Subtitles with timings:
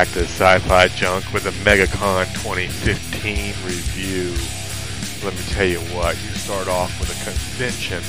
[0.00, 4.32] back to Sci-Fi Junk with the MegaCon 2015 review.
[5.22, 8.00] Let me tell you what, you start off with a convention,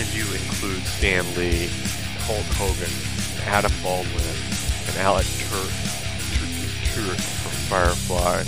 [0.00, 1.68] and you include Stan Lee,
[2.24, 2.88] Hulk Hogan,
[3.44, 4.36] Adam Baldwin,
[4.88, 8.38] and Alan Tudyk from Firefly,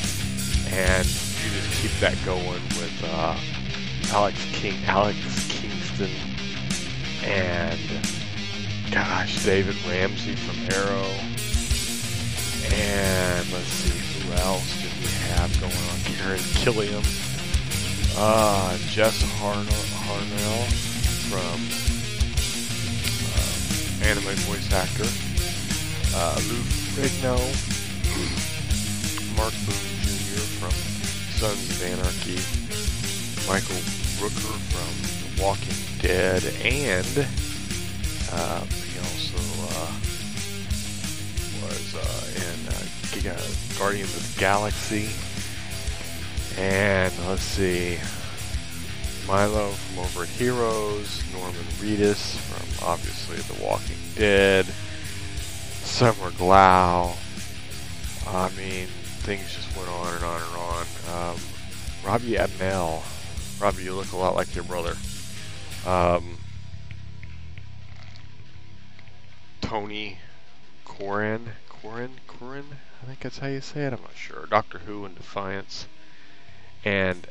[0.72, 3.38] and you just keep that going with uh,
[4.10, 5.18] Alex King, Alex
[5.50, 6.08] Kingston,
[7.24, 7.78] and
[8.90, 11.37] gosh, David Ramsey from Arrow.
[12.90, 15.98] And let's see, who else did we have going on?
[16.16, 17.04] Karen Gillan.
[18.16, 20.64] Uh, Jess Harnell, Harnell
[21.28, 21.58] from
[23.36, 25.04] uh, anime voice actor.
[26.16, 26.62] Uh, Lou
[26.96, 27.36] Ferrigno.
[29.36, 30.42] Mark Boone Jr.
[30.58, 30.72] from
[31.36, 32.40] Sons of Anarchy.
[33.46, 33.82] Michael
[34.18, 34.92] Rooker from
[35.36, 36.42] The Walking Dead.
[36.64, 37.28] And
[38.32, 38.64] uh,
[43.26, 45.08] uh, Giga Guardians of the Galaxy.
[46.60, 47.98] And let's see,
[49.26, 54.66] Milo from over Heroes, Norman Reedus from obviously The Walking Dead,
[55.84, 57.16] Summer Glau.
[58.26, 58.86] I mean,
[59.20, 61.32] things just went on and on and on.
[61.32, 61.40] Um,
[62.04, 63.02] Robbie Amell.
[63.60, 64.94] Robbie, you look a lot like your brother.
[65.86, 66.38] Um,
[69.60, 70.18] Tony
[70.84, 72.64] Corin, Corin, Corin,
[73.02, 73.92] I think that's how you say it.
[73.92, 74.46] I'm not sure.
[74.50, 75.86] Doctor Who and Defiance,
[76.84, 77.26] and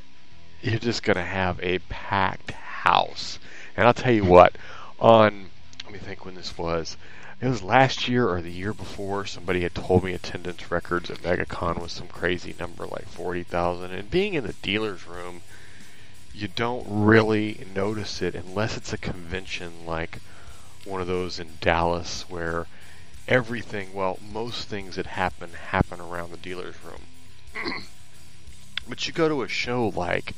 [0.61, 3.39] you're just gonna have a packed house.
[3.75, 4.57] And I'll tell you what,
[4.99, 5.49] on
[5.83, 6.97] let me think when this was.
[7.39, 9.25] It was last year or the year before.
[9.25, 13.91] Somebody had told me attendance records at MegaCon was some crazy number, like forty thousand.
[13.91, 15.41] And being in the dealer's room,
[16.33, 20.19] you don't really notice it unless it's a convention like
[20.83, 22.67] one of those in Dallas where
[23.27, 27.01] everything, well, most things that happen happen around the dealer's room.
[28.89, 30.33] but you go to a show like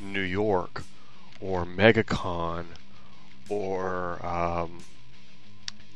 [0.00, 0.82] New York
[1.40, 2.66] or MegaCon
[3.48, 4.80] or um,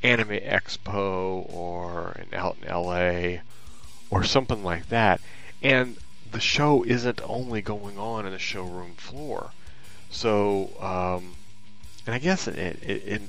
[0.02, 3.40] Anime Expo or in, out in LA
[4.10, 5.20] or something like that,
[5.62, 5.96] and
[6.30, 9.50] the show isn't only going on in the showroom floor.
[10.10, 11.34] So, um,
[12.06, 13.22] and I guess it, it, it,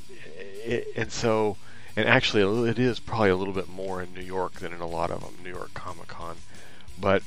[0.65, 1.57] it, and so,
[1.95, 4.87] and actually, it is probably a little bit more in New York than in a
[4.87, 6.37] lot of them, New York Comic Con.
[6.99, 7.23] But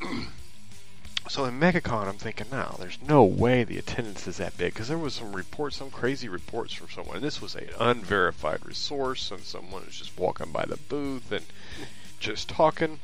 [1.28, 4.88] so in MegaCon, I'm thinking, now there's no way the attendance is that big because
[4.88, 7.16] there was some reports, some crazy reports from someone.
[7.16, 11.44] And this was an unverified resource, and someone was just walking by the booth and
[12.20, 13.00] just talking,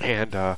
[0.00, 0.56] and uh,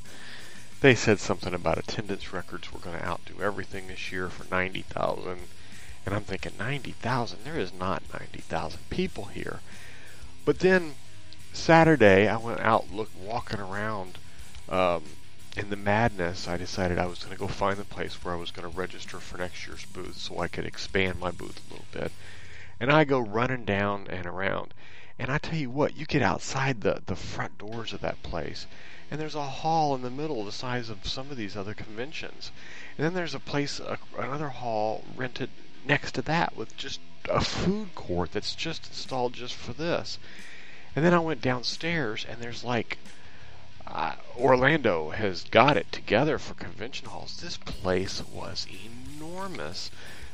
[0.80, 4.82] they said something about attendance records were going to outdo everything this year for ninety
[4.82, 5.48] thousand
[6.04, 7.44] and I'm thinking, 90,000?
[7.44, 9.60] There is not 90,000 people here.
[10.44, 10.94] But then
[11.52, 14.18] Saturday, I went out look, walking around
[14.68, 15.04] um,
[15.56, 16.48] in the madness.
[16.48, 18.76] I decided I was going to go find the place where I was going to
[18.76, 22.12] register for next year's booth so I could expand my booth a little bit.
[22.80, 24.74] And I go running down and around.
[25.18, 28.66] And I tell you what, you get outside the, the front doors of that place,
[29.10, 32.50] and there's a hall in the middle the size of some of these other conventions.
[32.96, 35.50] And then there's a place, a, another hall rented
[35.84, 40.18] next to that with just a food court that's just installed just for this.
[40.94, 42.98] And then I went downstairs and there's like
[43.86, 47.38] uh, Orlando has got it together for convention halls.
[47.38, 49.90] This place was enormous.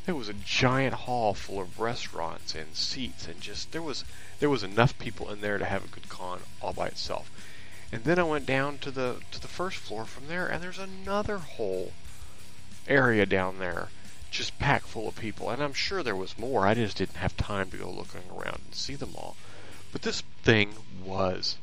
[0.06, 4.04] There was a giant hall full of restaurants and seats and just there was
[4.41, 7.31] there was enough people in there to have a good con all by itself.
[7.92, 10.78] And then I went down to the to the first floor from there and there's
[10.78, 11.92] another whole
[12.87, 13.88] area down there
[14.30, 15.50] just packed full of people.
[15.50, 16.66] And I'm sure there was more.
[16.66, 19.36] I just didn't have time to go looking around and see them all.
[19.92, 21.56] But this thing was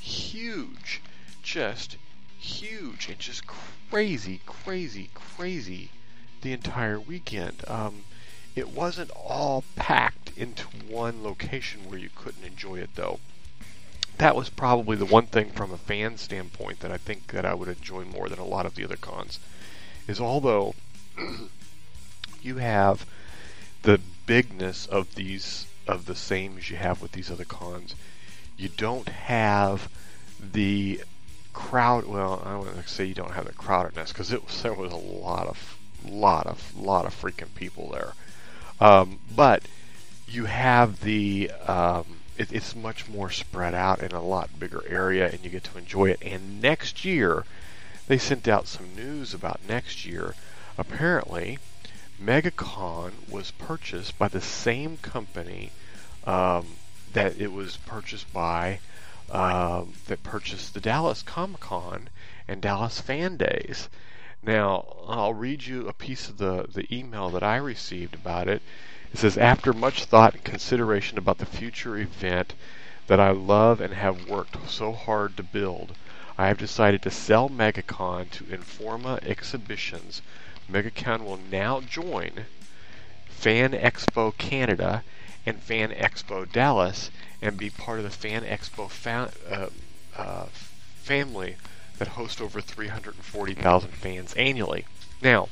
[0.00, 1.00] huge.
[1.42, 1.96] Just
[2.38, 5.90] huge and just crazy, crazy, crazy
[6.42, 7.62] the entire weekend.
[7.68, 8.04] Um,
[8.54, 13.20] it wasn't all packed into one location where you couldn't enjoy it though.
[14.18, 17.54] That was probably the one thing from a fan standpoint that I think that I
[17.54, 19.38] would enjoy more than a lot of the other cons.
[20.08, 20.74] Is although
[22.42, 23.06] you have
[23.82, 27.94] the bigness of these of the same as you have with these other cons.
[28.56, 29.88] You don't have
[30.40, 31.00] the
[31.52, 32.06] crowd.
[32.06, 34.92] Well, I want to say you don't have the crowdedness because it was there was
[34.92, 38.12] a lot of lot of lot of freaking people there.
[38.80, 39.62] Um, but
[40.28, 45.28] you have the um, it, it's much more spread out in a lot bigger area,
[45.28, 46.20] and you get to enjoy it.
[46.22, 47.44] And next year,
[48.06, 50.34] they sent out some news about next year.
[50.76, 51.58] Apparently,
[52.20, 55.70] MegaCon was purchased by the same company
[56.24, 56.66] um,
[57.12, 58.80] that it was purchased by
[59.30, 62.08] um, that purchased the Dallas Comic Con
[62.48, 63.88] and Dallas Fan Days.
[64.42, 68.62] Now, I'll read you a piece of the, the email that I received about it.
[69.12, 72.54] It says, After much thought and consideration about the future event
[73.06, 75.94] that I love and have worked so hard to build,
[76.36, 80.22] I have decided to sell MegaCon to Informa Exhibitions.
[80.70, 82.46] MegaCon will now join
[83.28, 85.02] Fan Expo Canada
[85.46, 87.10] and Fan Expo Dallas
[87.40, 89.68] and be part of the Fan Expo fa- uh,
[90.20, 90.46] uh,
[90.96, 91.56] family
[91.98, 94.84] that hosts over 340,000 fans annually.
[95.22, 95.48] Now,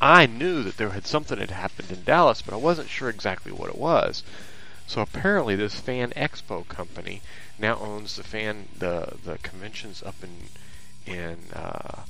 [0.00, 3.52] I knew that there had something had happened in Dallas, but I wasn't sure exactly
[3.52, 4.22] what it was.
[4.86, 7.22] So apparently, this Fan Expo company
[7.58, 10.48] now owns the fan the the conventions up in
[11.06, 12.02] in uh,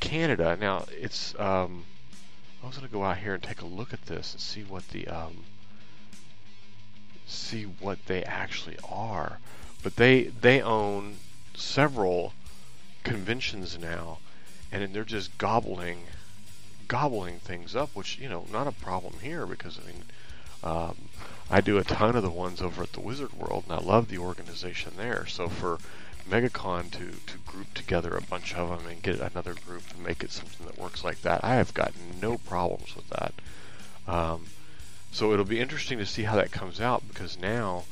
[0.00, 0.56] Canada.
[0.60, 1.84] Now it's um,
[2.62, 4.88] I was to go out here and take a look at this and see what
[4.88, 5.44] the um,
[7.26, 9.38] see what they actually are.
[9.82, 11.16] But they they own
[11.54, 12.32] several
[13.04, 14.18] conventions now,
[14.72, 16.04] and they're just gobbling
[16.88, 20.04] gobbling things up, which you know not a problem here because I mean
[20.62, 21.08] um,
[21.50, 24.08] I do a ton of the ones over at the Wizard World, and I love
[24.08, 25.26] the organization there.
[25.26, 25.78] So for
[26.30, 30.22] MegaCon to to group together a bunch of them and get another group and make
[30.22, 33.32] it something that works like that, I have got no problems with that.
[34.06, 34.46] Um,
[35.12, 37.84] so it'll be interesting to see how that comes out because now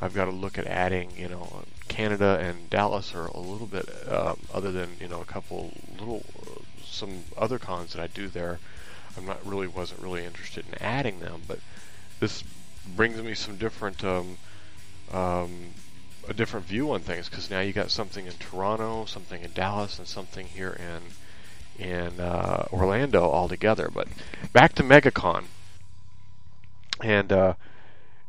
[0.00, 3.88] I've got to look at adding, you know, Canada and Dallas are a little bit
[4.08, 8.28] um, other than you know a couple little uh, some other cons that I do
[8.28, 8.58] there.
[9.16, 11.58] I'm not really wasn't really interested in adding them, but
[12.20, 12.44] this
[12.96, 14.38] brings me some different um,
[15.12, 15.50] um,
[16.30, 19.98] a different view on things because now you got something in Toronto, something in Dallas,
[19.98, 23.90] and something here in in uh, Orlando all together.
[23.92, 24.06] But
[24.52, 25.46] back to MegaCon,
[27.02, 27.54] and uh,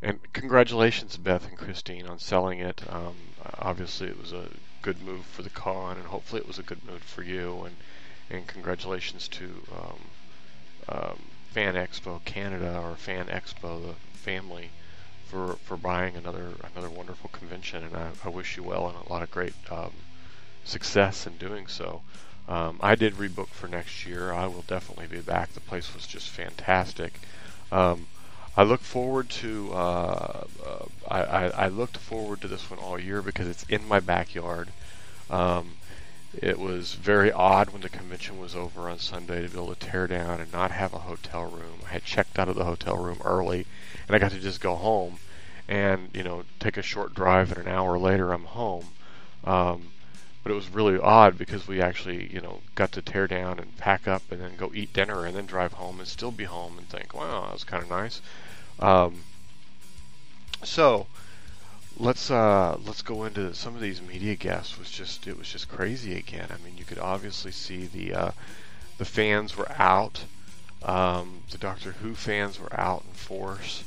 [0.02, 2.82] and congratulations, Beth and Christine, on selling it.
[2.90, 3.16] Um,
[3.60, 4.48] obviously, it was a
[4.82, 7.66] good move for the con, and hopefully, it was a good move for you.
[7.66, 7.76] And
[8.32, 9.46] and congratulations to
[9.78, 10.00] um,
[10.90, 11.20] um,
[11.52, 14.72] Fan Expo Canada or Fan Expo, the family,
[15.32, 17.84] for for buying another another wonderful convention.
[17.84, 19.94] And I, I wish you well and a lot of great um,
[20.66, 22.02] success in doing so.
[22.50, 24.34] Um, I did rebook for next year.
[24.34, 25.54] I will definitely be back.
[25.54, 27.14] The place was just fantastic.
[27.72, 28.08] Um,
[28.58, 33.00] I look forward to uh, uh, I, I, I, looked forward to this one all
[33.00, 34.68] year because it's in my backyard.
[35.30, 35.76] Um,
[36.34, 39.88] it was very odd when the convention was over on Sunday to be able to
[39.88, 41.80] tear down and not have a hotel room.
[41.86, 43.66] I had checked out of the hotel room early,
[44.08, 45.20] and I got to just go home
[45.68, 48.88] and you know take a short drive, and an hour later I'm home.
[49.44, 49.88] Um,
[50.44, 53.78] but it was really odd because we actually you know got to tear down and
[53.78, 56.78] pack up and then go eat dinner and then drive home and still be home
[56.78, 58.22] and think wow that was kind of nice
[58.80, 59.24] um,
[60.64, 61.08] so
[61.98, 65.68] let's uh, let's go into some of these media guests was just it was just
[65.70, 68.32] crazy again I mean you could obviously see the uh,
[68.98, 70.26] the fans were out
[70.84, 73.84] um, the Doctor Who fans were out in force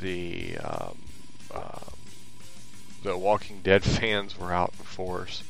[0.00, 0.98] the um,
[1.52, 1.90] uh,
[3.02, 5.42] the Walking Dead fans were out in force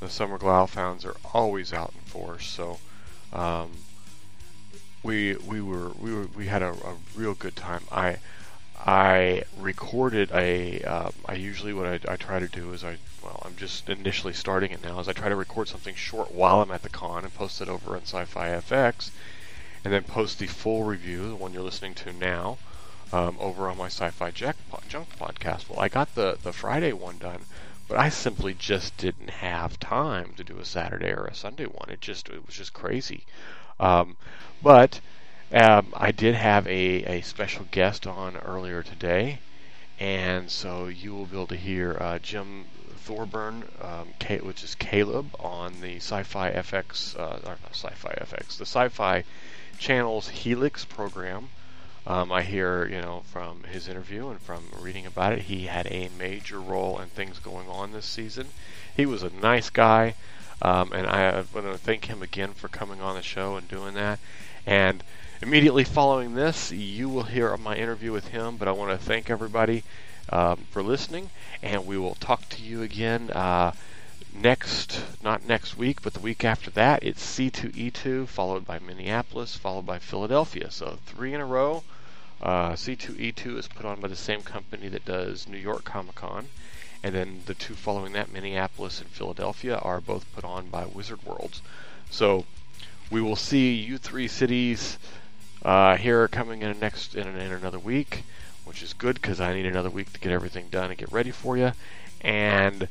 [0.00, 2.46] the Summer Glau fans are always out in force.
[2.46, 2.78] So
[3.32, 3.70] um,
[5.02, 7.82] we we were we were we had a, a, real good time.
[7.92, 8.16] I
[8.86, 10.82] I recorded a.
[10.82, 14.32] Uh, I usually what I, I try to do is I well I'm just initially
[14.32, 17.24] starting it now is I try to record something short while I'm at the con
[17.24, 19.10] and post it over on Sci-Fi FX,
[19.84, 22.56] and then post the full review, the one you're listening to now.
[23.12, 25.68] Um, over on my Sci-Fi Junk podcast.
[25.68, 27.44] Well, I got the the Friday one done,
[27.86, 31.90] but I simply just didn't have time to do a Saturday or a Sunday one.
[31.90, 33.26] It just it was just crazy.
[33.78, 34.16] Um,
[34.62, 35.00] but
[35.52, 39.40] um, I did have a, a special guest on earlier today,
[39.98, 42.66] and so you will be able to hear uh, Jim
[42.96, 44.08] Thorburn, um,
[44.42, 49.24] which is Caleb, on the Sci-Fi FX, uh, Sci-Fi FX, the Sci-Fi
[49.78, 51.48] Channel's Helix program.
[52.06, 55.86] Um, I hear, you know, from his interview and from reading about it, he had
[55.88, 58.46] a major role in things going on this season.
[58.96, 60.14] He was a nice guy,
[60.62, 63.94] um, and I want to thank him again for coming on the show and doing
[63.94, 64.18] that.
[64.64, 65.02] And
[65.42, 68.56] immediately following this, you will hear my interview with him.
[68.56, 69.84] But I want to thank everybody
[70.28, 71.30] um, for listening,
[71.62, 73.30] and we will talk to you again.
[73.30, 73.72] Uh,
[74.34, 79.86] next, not next week, but the week after that, it's C2E2, followed by Minneapolis, followed
[79.86, 80.70] by Philadelphia.
[80.70, 81.82] So three in a row.
[82.42, 86.48] Uh, C2E2 is put on by the same company that does New York Comic Con.
[87.02, 91.22] And then the two following that, Minneapolis and Philadelphia, are both put on by Wizard
[91.24, 91.62] Worlds.
[92.10, 92.44] So
[93.10, 94.98] we will see you three cities
[95.64, 98.24] uh, here coming in next in, in another week
[98.70, 101.32] which is good because I need another week to get everything done and get ready
[101.32, 101.72] for you.
[102.20, 102.86] And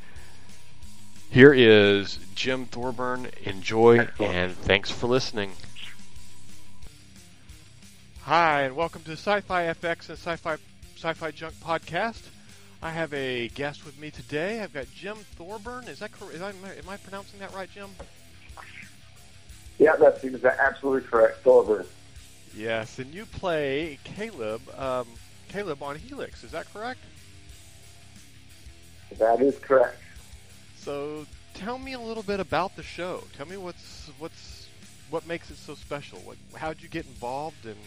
[1.29, 3.29] here is Jim Thorburn.
[3.45, 5.53] Enjoy and thanks for listening.
[8.23, 10.57] Hi, and welcome to Sci-Fi FX and Sci-Fi
[10.97, 12.23] Sci-Fi Junk podcast.
[12.81, 14.59] I have a guest with me today.
[14.59, 15.87] I've got Jim Thorburn.
[15.87, 16.41] Is that correct?
[16.41, 17.89] Am I pronouncing that right, Jim?
[19.77, 21.41] Yeah, that's absolutely correct.
[21.41, 21.85] Thorburn.
[22.55, 24.61] Yes, and you play Caleb.
[24.77, 25.07] Um,
[25.49, 26.43] Caleb on Helix.
[26.43, 26.99] Is that correct?
[29.17, 30.01] That is correct.
[30.77, 33.23] So, tell me a little bit about the show.
[33.35, 34.67] Tell me what's what's
[35.09, 36.19] what makes it so special.
[36.19, 37.77] What, how'd you get involved, and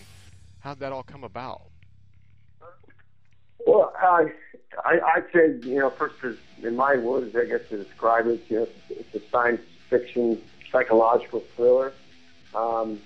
[0.60, 1.62] how'd that all come about?
[3.66, 4.26] Well, I,
[4.84, 6.16] I, I'd say, you know, first,
[6.62, 10.40] in my words, I guess to describe it, you know, it's a science fiction
[10.72, 11.92] psychological thriller.
[12.54, 12.98] Um,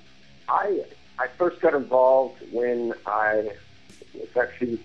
[0.49, 0.81] I
[1.19, 3.51] I first got involved when I
[4.15, 4.79] was actually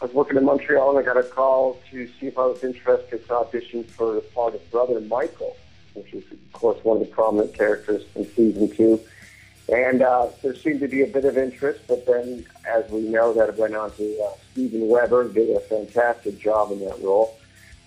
[0.00, 2.64] I was working in Montreal and I got a call to see if I was
[2.64, 5.56] interested to audition for the part of Brother Michael,
[5.94, 9.00] which is of course one of the prominent characters in season two.
[9.68, 13.32] And uh, there seemed to be a bit of interest, but then, as we know,
[13.32, 17.38] that went on to uh, Steven Weber, did a fantastic job in that role.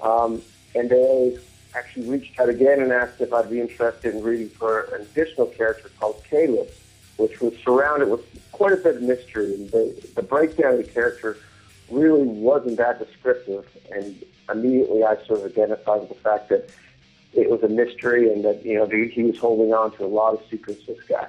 [0.02, 0.42] Um,
[0.74, 1.38] and they
[1.76, 5.48] actually reached out again and asked if I'd be interested in reading for an additional
[5.48, 6.70] character called Caleb,
[7.18, 9.54] which was surrounded with quite a bit of mystery.
[9.54, 11.38] And the, the breakdown of the character
[11.90, 13.66] really wasn't that descriptive.
[13.92, 16.70] And immediately I sort of identified with the fact that
[17.34, 20.34] it was a mystery and that, you know, he was holding on to a lot
[20.34, 21.28] of secrets, this guy.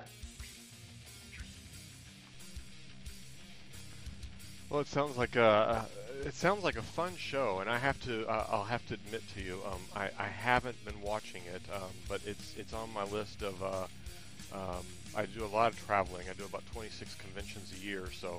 [4.70, 5.86] Well, it sounds like a
[6.24, 9.22] it sounds like a fun show, and I have to uh, I'll have to admit
[9.34, 13.04] to you, um, I, I haven't been watching it, um, but it's it's on my
[13.04, 13.62] list of.
[13.62, 13.86] Uh,
[14.52, 14.84] um,
[15.16, 16.26] I do a lot of traveling.
[16.28, 18.38] I do about 26 conventions a year, so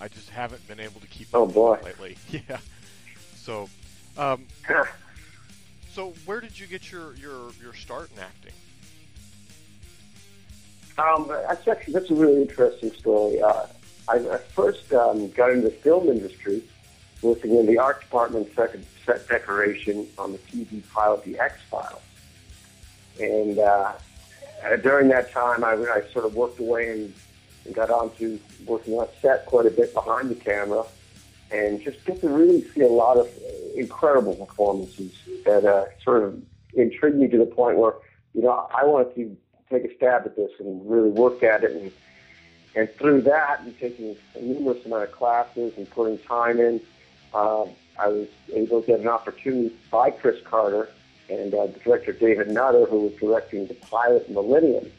[0.00, 1.78] I just haven't been able to keep oh, boy.
[1.82, 2.16] lately.
[2.30, 2.58] Yeah.
[3.36, 3.68] So,
[4.18, 4.44] um,
[5.92, 8.52] so where did you get your your your start in acting?
[10.98, 13.40] Um, that's actually that's a really interesting story.
[13.40, 13.66] Uh,
[14.08, 16.62] I, I first um, got into the film industry
[17.22, 22.02] working in the art department second set decoration on the TV pilot The X Files.
[23.20, 23.58] And
[24.72, 27.14] uh, during that time, I, I sort of worked away and,
[27.64, 30.84] and got onto working on set quite a bit behind the camera
[31.50, 33.28] and just get to really see a lot of
[33.74, 35.12] incredible performances
[35.44, 36.42] that uh, sort of
[36.74, 37.94] intrigued me to the point where,
[38.34, 39.36] you know, I wanted to
[39.70, 41.72] take a stab at this and really work at it.
[41.72, 41.92] And
[42.74, 46.78] and through that, and taking a numerous amount of classes and putting time in,
[47.32, 47.64] uh,
[47.98, 50.90] I was able to get an opportunity by Chris Carter
[51.28, 54.90] and uh, the director David Nutter, who was directing the pilot Millennium,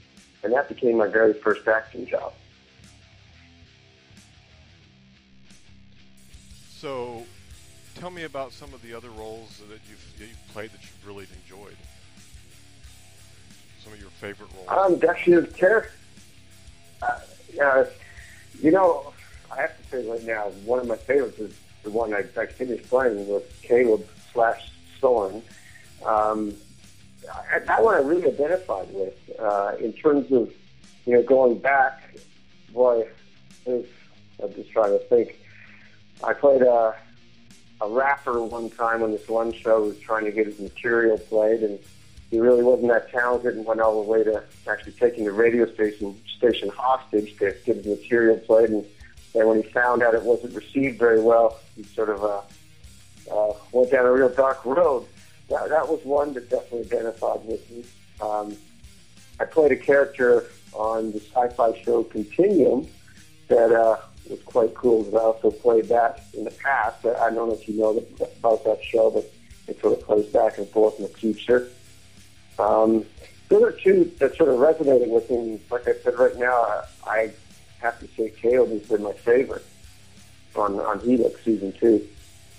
[0.43, 2.33] and that became my very first acting job.
[6.69, 7.25] So,
[7.95, 11.07] tell me about some of the other roles that you've, that you've played that you've
[11.07, 11.77] really enjoyed.
[13.83, 15.01] Some of your favorite roles.
[15.01, 15.91] Um, actually, the character.
[17.01, 17.19] Uh,
[17.61, 17.85] uh,
[18.61, 19.13] you know,
[19.51, 22.45] I have to say right now, one of my favorites is the one I, I
[22.45, 25.41] finished playing with Caleb slash Soren.
[26.07, 26.53] Um,
[27.65, 30.51] that one I really identified with uh, in terms of,
[31.05, 32.01] you know, going back.
[32.73, 33.07] Boy,
[33.67, 33.83] I'm
[34.55, 35.37] just trying to think.
[36.23, 36.95] I played a,
[37.81, 41.17] a rapper one time on this one show who was trying to get his material
[41.17, 41.79] played, and
[42.31, 45.71] he really wasn't that talented and went all the way to actually taking the radio
[45.73, 48.69] station station hostage to get his material played.
[48.69, 48.85] And
[49.33, 52.41] then when he found out it wasn't received very well, he sort of uh,
[53.31, 55.05] uh, went down a real dark road.
[55.49, 57.85] That, that was one that definitely identified with me.
[58.19, 58.57] Um,
[59.39, 62.87] I played a character on the sci-fi show Continuum
[63.47, 63.97] that uh,
[64.29, 65.07] was quite cool.
[65.15, 67.05] I also played that in the past.
[67.05, 68.03] I don't know if you know
[68.39, 69.31] about that show, but
[69.67, 71.69] it sort of plays back and forth in the future.
[72.59, 73.05] Um,
[73.49, 77.31] the other two that sort of resonated with me, like I said right now, I
[77.79, 79.65] have to say Caleb has been my favorite
[80.55, 82.07] on on Helix season two.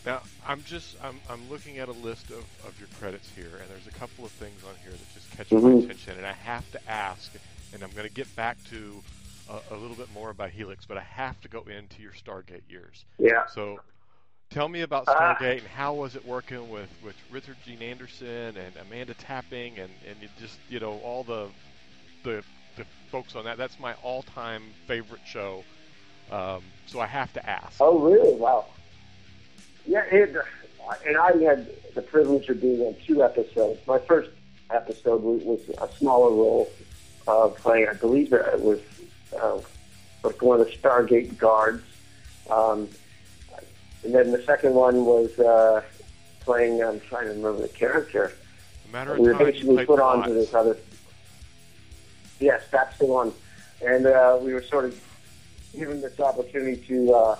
[0.07, 3.69] Now I'm just I'm I'm looking at a list of, of your credits here, and
[3.71, 5.78] there's a couple of things on here that just catch mm-hmm.
[5.78, 7.33] my attention, and I have to ask,
[7.73, 9.02] and I'm going to get back to
[9.50, 12.62] a, a, little bit more about Helix, but I have to go into your Stargate
[12.69, 13.05] years.
[13.19, 13.47] Yeah.
[13.47, 13.81] So
[14.50, 18.57] Tell me about Stargate uh, and how was it working with, with Richard Dean Anderson
[18.57, 21.49] and Amanda Tapping and, and just you know all the,
[22.25, 22.43] the
[22.76, 23.59] the folks on that.
[23.59, 25.64] That's my all time favorite show.
[26.31, 27.76] Um, so I have to ask.
[27.81, 28.37] Oh really?
[28.37, 28.67] Wow.
[29.88, 30.37] Yeah, it,
[31.07, 33.80] and I had the privilege of being on two episodes.
[33.87, 34.28] My first
[34.71, 36.71] episode was, a smaller role
[37.26, 37.88] of playing.
[37.88, 38.80] I believe it was
[39.40, 39.61] uh,
[40.23, 41.83] like one of the Stargate guards.
[42.50, 42.88] Um,
[44.04, 45.83] and then the second one was uh,
[46.40, 46.83] playing.
[46.83, 48.33] I'm trying to remember the character.
[48.88, 50.28] A matter of we were time, basically put on Watts.
[50.28, 50.76] to this other.
[52.40, 53.33] Yes, that's the one,
[53.85, 55.00] and uh, we were sort of
[55.75, 57.38] given this opportunity to uh,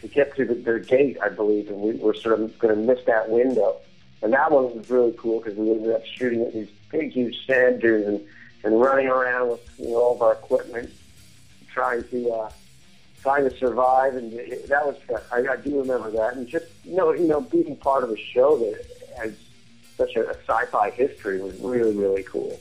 [0.00, 2.80] to get to the, their gate, I believe, and we were sort of going to
[2.80, 3.76] miss that window.
[4.22, 7.46] And that one was really cool because we ended up shooting at these big, huge
[7.46, 8.20] sand dunes and,
[8.64, 10.90] and running around with you know, all of our equipment,
[11.72, 12.50] trying to uh,
[13.22, 14.14] trying to survive.
[14.16, 14.96] And it, that was
[15.32, 18.16] I, I do remember that, and just you know, you know, being part of a
[18.16, 18.84] show that
[19.16, 19.34] has
[19.96, 22.60] such a, a sci-fi history was really, really cool.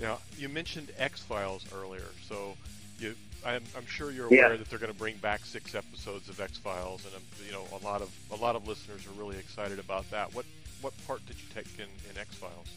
[0.00, 2.56] Now, you mentioned X Files earlier, so
[2.98, 4.46] you, I'm, I'm sure you're Yeah.
[4.46, 7.52] aware that they're going to bring back six episodes of X Files, and um, you
[7.52, 10.32] know a lot of a lot of listeners are really excited about that.
[10.34, 10.44] What
[10.80, 12.68] what part did you take in, in X Files?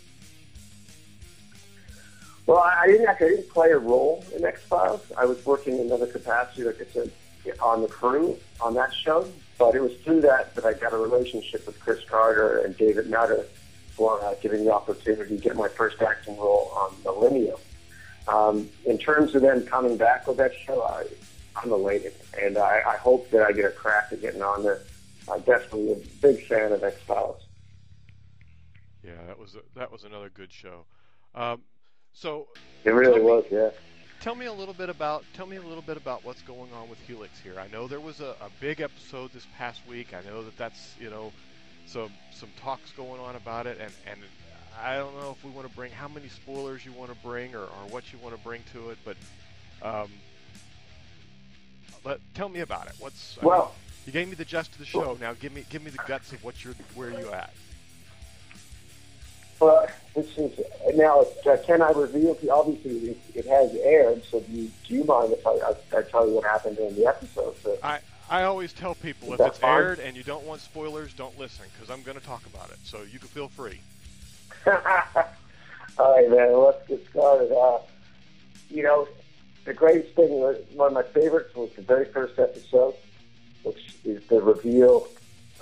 [2.47, 5.01] Well, I I didn't actually I didn't play a role in X Files.
[5.17, 7.11] I was working in another capacity, like I said,
[7.61, 9.27] on the crew on that show.
[9.57, 13.09] But it was through that that I got a relationship with Chris Carter and David
[13.09, 13.45] Nutter
[13.95, 17.57] for uh, giving the opportunity to get my first acting role on Millennium.
[18.27, 21.05] Um, in terms of them coming back with that show, I,
[21.55, 24.81] I'm elated, and I, I hope that I get a crack at getting on there.
[25.31, 27.41] I'm definitely a big fan of X Files.
[29.03, 30.85] Yeah, that was a, that was another good show.
[31.35, 31.61] Um,
[32.13, 32.47] so
[32.83, 33.69] It really me- was, yeah.
[34.21, 36.89] tell me a little bit about tell me a little bit about what's going on
[36.89, 37.59] with Helix here.
[37.59, 40.13] I know there was a, a big episode this past week.
[40.13, 41.31] I know that that's you know
[41.85, 44.19] some some talks going on about it, and and
[44.83, 47.55] I don't know if we want to bring how many spoilers you want to bring
[47.55, 49.17] or, or what you want to bring to it, but
[49.81, 50.09] um,
[52.03, 52.93] let tell me about it.
[52.99, 55.17] What's I mean, Well, you gave me the gist of the show.
[55.19, 57.53] Now give me give me the guts of what you're where you at.
[59.59, 60.59] Well, this is
[60.95, 61.25] now.
[61.45, 62.35] Uh, can I reveal?
[62.35, 64.23] To, obviously, it, it has aired.
[64.25, 66.93] So, do you, do you mind if I, I, I tell you what happened in
[66.95, 67.55] the episode?
[67.63, 69.81] So, I, I always tell people if it's fine.
[69.81, 72.77] aired and you don't want spoilers, don't listen because I'm going to talk about it.
[72.83, 73.79] So you can feel free.
[75.97, 76.53] all right, man.
[76.57, 77.51] Let's get started.
[77.51, 77.79] Uh,
[78.69, 79.07] you know,
[79.65, 82.95] the greatest thing, was- one of my favorites, was the very first episode,
[83.63, 85.07] which is the reveal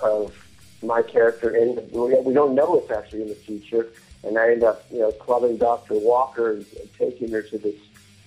[0.02, 0.34] of
[0.82, 1.76] my character in.
[1.92, 3.88] We we don't know it's actually in the future,
[4.22, 7.76] and I end up, you know, clubbing Doctor Walker and, and taking her to this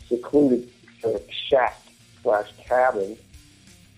[0.07, 0.69] secluded
[1.01, 1.79] sort of shack
[2.23, 3.17] slash cabin,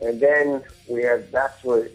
[0.02, 1.90] and then we have that's where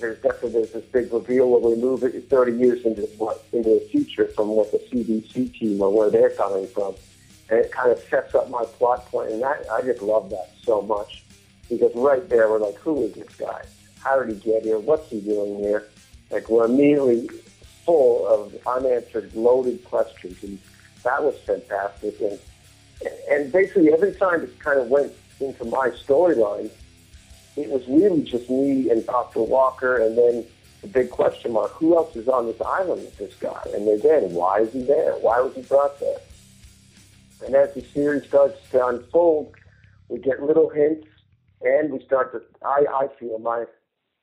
[0.00, 3.68] there's definitely there's this big reveal where we move it 30 years into what into
[3.68, 6.94] the future from what the CDC team or where they're coming from,
[7.48, 10.50] and it kind of sets up my plot point, and I, I just love that
[10.62, 11.24] so much
[11.68, 13.62] because right there we're like, who is this guy?
[14.00, 14.78] How did he get here?
[14.78, 15.86] What's he doing here?
[16.30, 17.28] Like we're immediately
[17.84, 20.58] full of unanswered, loaded questions, and
[21.04, 22.20] that was fantastic.
[22.20, 22.38] And
[23.30, 26.70] and basically every time it kind of went into my storyline,
[27.56, 29.40] it was really just me and Dr.
[29.40, 30.44] Walker, and then
[30.82, 33.62] the big question mark: Who else is on this island with this guy?
[33.74, 35.12] And again, why is he there?
[35.14, 36.18] Why was he brought there?
[37.44, 39.54] And as the series starts to unfold,
[40.08, 41.06] we get little hints,
[41.62, 42.42] and we start to.
[42.64, 43.66] I I feel my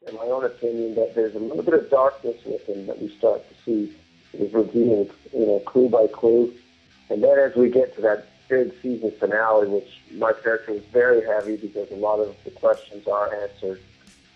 [0.08, 3.10] in my own opinion, that there's a little bit of darkness with him that we
[3.18, 3.94] start to see
[4.34, 6.54] is revealed, you know, clue by clue.
[7.10, 11.26] And then as we get to that big season finale, which my character was very
[11.26, 13.82] heavy because a lot of the questions are answered,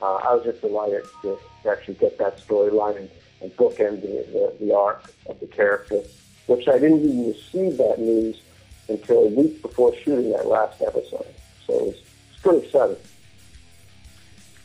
[0.01, 1.37] uh, I was just delighted to,
[1.69, 6.01] actually get that storyline and, and bookend the, the, the arc of the character,
[6.47, 8.41] which I didn't even receive that news
[8.89, 11.27] until a week before shooting that last episode.
[11.67, 11.95] So it was,
[12.31, 12.97] it's pretty exciting.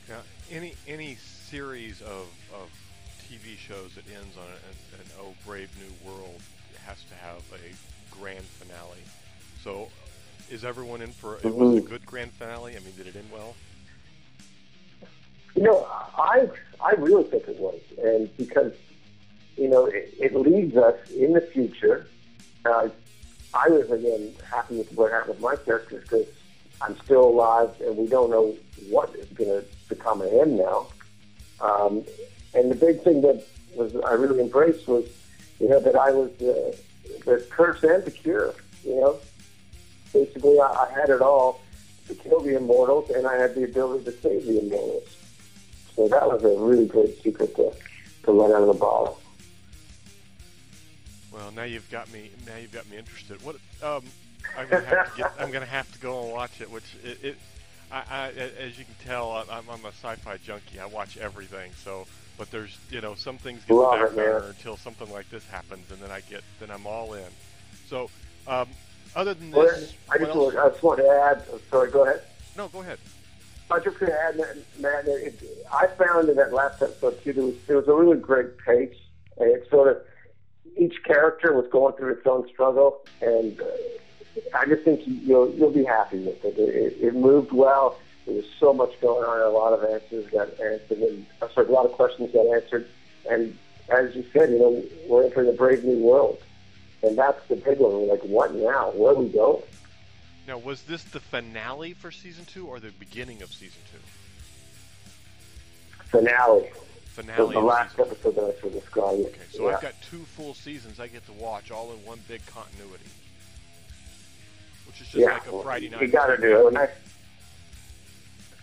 [0.09, 2.71] Now, any any series of, of
[3.29, 6.41] TV shows that ends on an, an Oh Brave New World
[6.87, 9.03] has to have a grand finale.
[9.67, 9.89] So,
[10.49, 11.39] is everyone in for?
[11.43, 11.89] It was a Mhm.
[11.89, 12.77] good grand finale.
[12.77, 13.57] I mean, did it end well?
[15.57, 15.85] You know,
[16.17, 16.49] I
[16.81, 18.73] I really think it was, and because
[19.57, 22.07] you know it, it leads us in the future.
[22.65, 22.91] Uh,
[23.55, 26.29] I was again happy with what happened with my character because
[26.81, 28.55] I'm still alive, and we don't know
[28.89, 30.87] what is going to become of him now.
[31.61, 32.05] Um,
[32.55, 33.43] and the big thing that
[33.75, 35.07] was I really embraced was,
[35.59, 36.71] you know, that I was uh,
[37.25, 38.55] the curse and the cure.
[38.85, 39.19] You know,
[40.25, 41.61] basically I, I had it all
[42.09, 45.17] to kill the immortals, and I had the ability to save the immortals.
[45.95, 47.73] So that was a really great secret to,
[48.25, 49.21] to let out of the bottle.
[51.33, 52.31] Well, now you've got me.
[52.47, 53.43] Now you've got me interested.
[53.43, 53.57] What?
[53.83, 54.03] Um,
[54.57, 55.33] I'm gonna have to get.
[55.39, 56.71] I'm gonna have to go and watch it.
[56.71, 57.19] Which it.
[57.23, 57.37] it
[57.91, 60.81] I, I, as you can tell, I- I'm, I'm a sci-fi junkie.
[60.81, 61.71] I watch everything.
[61.85, 64.11] So, but there's, you know, some things get back
[64.49, 67.29] until something like this happens, and then I get, then I'm all in.
[67.89, 68.11] So,
[68.49, 68.69] um,
[69.15, 71.43] other than Well, this, I just, want, I just want to add.
[71.71, 72.23] Sorry, go ahead.
[72.57, 72.99] No, go ahead.
[73.71, 74.37] I just gonna add,
[74.79, 75.09] Matt.
[75.09, 75.43] It,
[75.73, 78.97] I found in that last episode too, there was there was a really great pace,
[79.39, 80.03] and it sort of
[80.77, 83.65] each character was going through its own struggle, and uh,
[84.55, 86.57] I just think you'll you'll be happy with it.
[86.59, 87.99] It, it, it moved well.
[88.25, 89.41] There was so much going on.
[89.41, 92.87] A lot of answers got answered, and uh, sorry, a lot of questions got answered.
[93.29, 93.57] And
[93.89, 96.39] as you said, you know, we're entering a brave new world,
[97.07, 97.93] and that's the big one.
[97.93, 98.91] We're like, what now?
[98.91, 99.63] Where are we going?
[100.47, 103.99] Now, was this the finale for season two or the beginning of season two?
[106.05, 106.71] Finale.
[107.07, 107.47] Finale.
[107.47, 109.15] The, the last episode that I saw describe.
[109.15, 109.77] Okay, so yeah.
[109.77, 113.11] I've got two full seasons I get to watch all in one big continuity,
[114.87, 116.03] which is just yeah, like a Friday night.
[116.03, 116.65] You got to do it.
[116.65, 116.89] When I,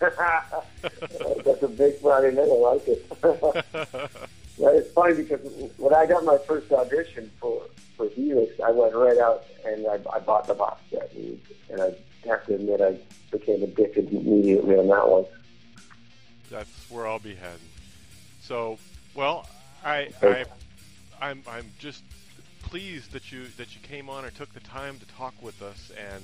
[1.44, 2.48] That's a big Friday night.
[2.48, 4.10] I like it.
[4.58, 5.40] it's funny because
[5.78, 7.62] when I got my first audition for
[7.96, 11.40] for Helix, I went right out and I, I bought the box set, and,
[11.70, 11.94] and I
[12.28, 12.98] have to admit I
[13.30, 15.24] became addicted immediately on that one.
[16.50, 17.58] That's where I'll be heading.
[18.42, 18.78] So,
[19.14, 19.48] well,
[19.84, 20.44] I, I,
[21.20, 22.02] I'm, I'm just
[22.62, 25.92] pleased that you that you came on and took the time to talk with us
[25.98, 26.22] and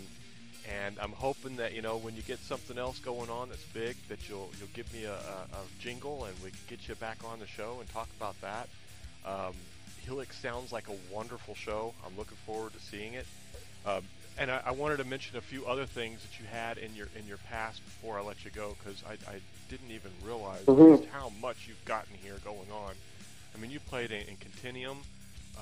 [0.69, 3.97] and I'm hoping that you know when you get something else going on that's big,
[4.09, 7.19] that you'll you'll give me a, a, a jingle and we can get you back
[7.25, 8.69] on the show and talk about that.
[9.25, 9.55] Um,
[10.05, 11.95] Helix sounds like a wonderful show.
[12.07, 13.27] I'm looking forward to seeing it.
[13.87, 14.03] Um,
[14.39, 17.09] and I, I, wanted to mention a few other things that you had in your
[17.19, 20.97] in your past before I let you go because I, I, didn't even realize mm-hmm.
[20.97, 22.93] just how much you've gotten here going on.
[23.55, 24.99] I mean, you played in, in Continuum,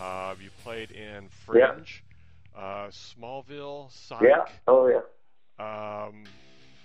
[0.01, 2.03] uh, you played in Fringe.
[2.03, 2.08] Yeah
[2.59, 4.23] uh, Smallville, Psych.
[4.23, 4.44] Yeah.
[4.66, 4.99] Oh yeah.
[5.59, 6.25] Um,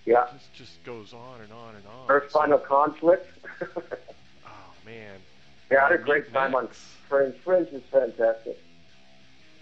[0.06, 0.28] yeah.
[0.34, 2.10] Just just goes on and on and on.
[2.10, 3.28] Earth Final Conflict.
[3.62, 4.50] oh
[4.86, 5.16] man.
[5.72, 6.68] Yeah, I had a great time on
[7.10, 7.36] Fringe.
[7.44, 8.60] Fringe is fantastic.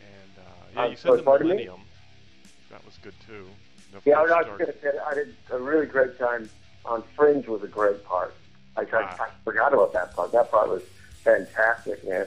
[0.02, 1.82] And uh, yeah, you said the Millennium.
[2.70, 3.48] That was good too.
[4.06, 6.50] yeah, I was going to say I did a really great time
[6.84, 7.48] on Fringe.
[7.48, 8.34] Was a great part.
[8.76, 9.16] I, ah.
[9.20, 10.32] I, I forgot about that part.
[10.32, 10.84] That part was
[11.24, 12.26] fantastic, man.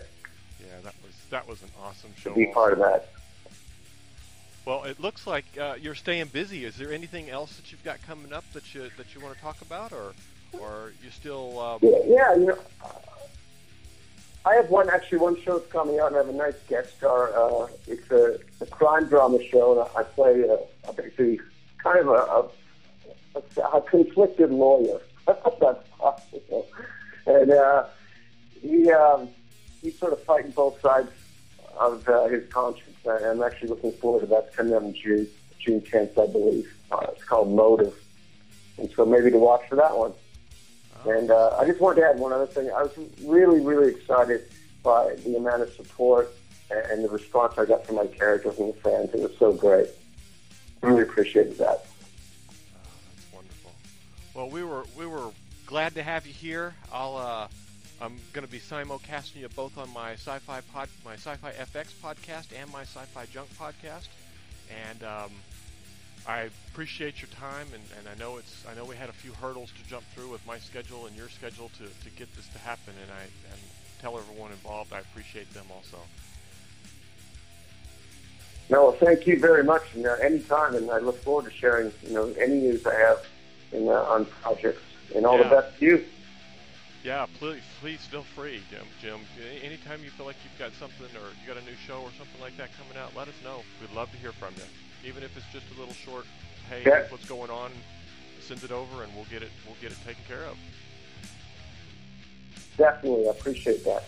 [0.61, 2.31] Yeah, that was that was an awesome show.
[2.31, 2.55] To be also.
[2.55, 3.14] part of that.
[4.65, 6.65] Well, it looks like uh, you're staying busy.
[6.65, 9.41] Is there anything else that you've got coming up that you that you want to
[9.43, 10.15] talk about, or
[10.59, 11.59] or you still?
[11.61, 11.79] Um...
[11.83, 12.59] Yeah, yeah, you know,
[14.47, 16.97] I have one actually one show that's coming out, and I have a nice guest
[16.97, 17.33] star.
[17.37, 21.41] Uh, it's a, a crime drama show, and I play a, a basically
[21.79, 25.01] kind of a, a, a conflicted lawyer.
[25.27, 26.67] that's possible,
[27.27, 27.85] and uh,
[28.63, 29.29] he um,
[29.83, 31.11] he's sort of fighting both sides
[31.79, 32.97] of uh, his conscience.
[33.07, 34.55] I'm actually looking forward to that.
[34.55, 36.73] Coming out June, June 10th, I believe.
[36.91, 37.95] Uh, it's called Motive.
[38.79, 40.13] And so maybe to watch for that one.
[41.05, 41.11] Oh.
[41.11, 42.71] And uh, I just wanted to add one other thing.
[42.71, 44.43] I was really, really excited
[44.83, 46.35] by the amount of support
[46.71, 49.11] and, and the response I got from my characters and the fans.
[49.13, 49.89] It was so great.
[50.83, 51.87] Really appreciated that.
[52.75, 52.81] Oh,
[53.17, 53.73] that's wonderful.
[54.35, 55.31] Well, we were we were
[55.67, 56.75] glad to have you here.
[56.93, 57.49] I'll uh,
[58.01, 62.49] I'm going to be simulcasting you both on my Sci-Fi pod, my Sci-Fi FX podcast
[62.61, 64.09] and my Sci-Fi Junk podcast.
[64.89, 65.31] And um,
[66.27, 69.33] I appreciate your time, and, and I know it's I know we had a few
[69.33, 72.59] hurdles to jump through with my schedule and your schedule to, to get this to
[72.59, 72.95] happen.
[73.03, 73.61] And I and
[74.01, 75.99] tell everyone involved I appreciate them also.
[78.71, 79.83] No, well, thank you very much.
[79.95, 83.25] And uh, anytime, and I look forward to sharing you know any news I have
[83.73, 84.83] in, uh, on projects.
[85.15, 85.45] And all yeah.
[85.45, 86.05] the best to you.
[87.05, 88.87] Yeah, please, please feel free, Jim.
[89.03, 89.21] Jim,
[89.63, 92.41] anytime you feel like you've got something or you got a new show or something
[92.41, 93.61] like that coming out, let us know.
[93.79, 94.65] We'd love to hear from you,
[95.07, 96.25] even if it's just a little short.
[96.71, 97.05] Hey, yeah.
[97.11, 97.73] what's going on?
[98.41, 99.51] Send it over, and we'll get it.
[99.67, 100.57] We'll get it taken care of.
[102.79, 104.05] Definitely, I appreciate that.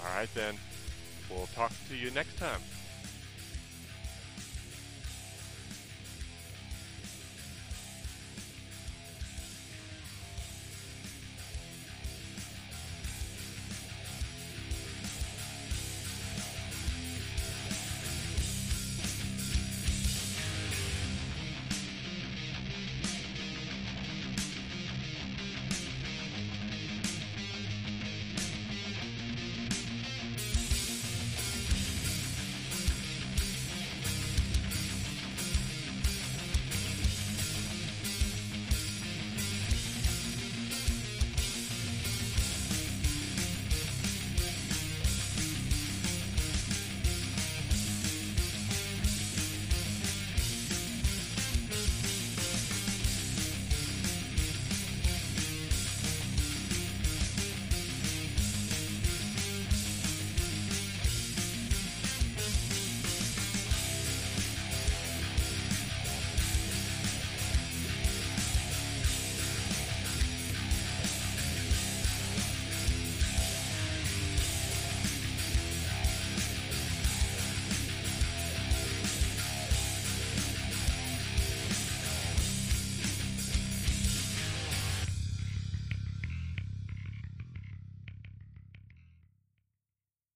[0.00, 0.56] All right, then.
[1.30, 2.60] We'll talk to you next time.